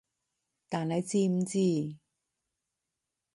[0.67, 1.95] 但你知唔知？